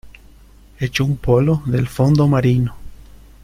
[0.79, 2.73] echo un polo del fondo marino.